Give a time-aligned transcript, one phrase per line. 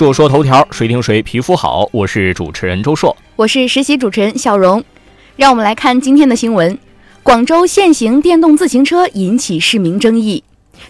[0.00, 1.86] 说说头条，谁听谁皮肤好。
[1.92, 4.82] 我是主持人周硕，我是实习主持人小荣。
[5.36, 6.78] 让我们来看今天的新闻：
[7.22, 10.42] 广州限行电动自行车引起市民争议。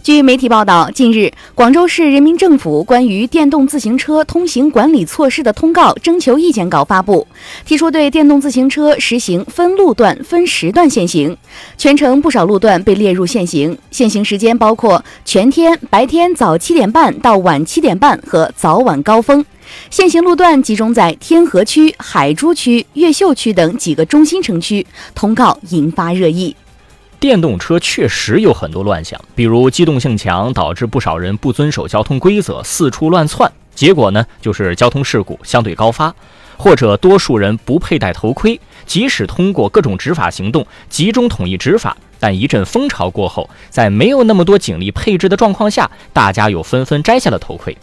[0.03, 7.27] 据媒体报道，近日，广州市人民政府关于电动自行车通行管理措施的通告征求意见稿发布，
[7.67, 11.37] 提出对电动自行车实行分路段、分时段限行，
[11.77, 19.45] 全程不少路段被列入限行，限行时间包括全天、白天早七点半到晚七点半和早晚高峰。
[19.91, 26.56] 限行路段集中在天河区、海珠区、越秀区等几个中心城区，通告引发热议。
[27.20, 36.11] 电动车确实有很多乱象，比如机动性强，导致不少人不遵守交通规则，四处乱窜，结果呢就是交通事故相对高发；
[36.56, 47.77] 或者多数人不佩戴头盔，即使通过各种执法行动集中统一执法，但一阵风潮过后，在没有那么多警力配置的状况下，大家又纷纷摘下了头盔。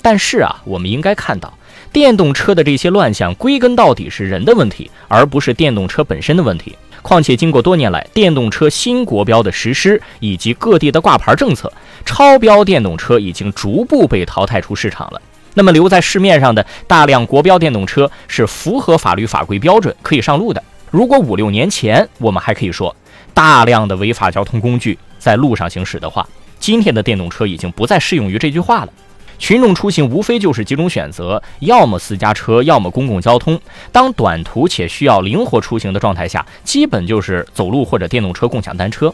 [0.00, 1.52] 但是啊，我们应该看到，
[1.92, 6.74] 电动车的这些乱象归根到底是人的问题，而不是电动车本身的问题。
[7.02, 11.72] 况且，经过多年来电动车新国标的实施以及各地的挂牌政策，
[12.04, 15.20] 超标电动车已经逐步被淘汰出市场了。
[15.54, 20.62] 那么，留在市面上的大量国标电动车是符合法律法规标准，可以上路的。
[20.90, 22.94] 如果五六年前我们还可以说
[23.32, 28.92] 大量的违法交通工具在路上行驶的话，今天的电动车已经不再适用于这句话了。
[29.40, 33.58] 群众出行无非就是几种选择，要么私家车，要么公共交通。
[33.90, 39.12] 当短途且需要灵活出行的状态下，基本就是走路或者电动车共享单车。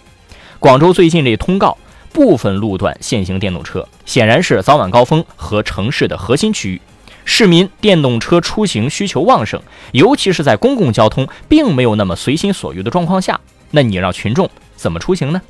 [0.58, 1.78] 广州最近这通告，
[2.12, 6.80] 部分路段限行电动车，显然是早晚高峰和城市的核心区域，
[7.24, 13.40] 市民电动车出行需求旺盛，尤其是在公共交通并没有那么随心所欲的状况下，
[13.70, 15.40] 那你让群众怎么出行呢？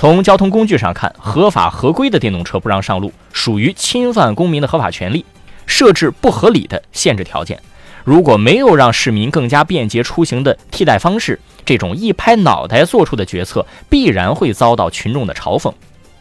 [0.00, 5.24] 从交通工具上看，合法合规的电动车不让上路，属于侵犯公民的合法权利，
[5.66, 7.60] 设置不合理的限制条件。
[8.04, 15.74] 如果没有让市民更加便捷出行的替代方式，这种一拍脑袋做出的决策必然会遭到群众的嘲讽。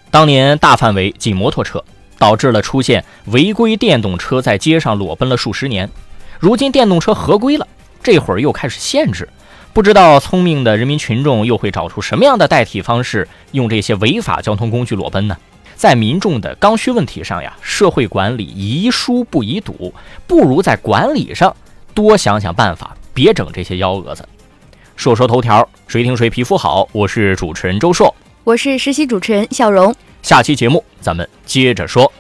[0.10, 1.84] 当年大范围禁摩托车，
[2.18, 5.88] 导致了出现违规电动车在街上裸奔了数十年。
[6.40, 7.68] 如今电动车合规了，
[8.02, 9.30] 这会儿又开始限制。
[9.78, 15.38] 不知道聪明的人民群众又会找出什么样的代替方式，用这些违法交通工具裸奔呢？
[15.76, 19.94] 在民众的刚需问题上呀，社会管理宜疏不宜堵，
[20.26, 21.56] 不如在管理上
[21.94, 24.28] 多想想办法，别整这些幺蛾子。
[24.96, 26.90] 说说头条，谁听谁皮肤好？
[26.92, 28.12] 我是主持人周硕，
[28.44, 29.94] 我是实习主持人笑容。
[30.24, 32.12] 下期节目咱们接着说。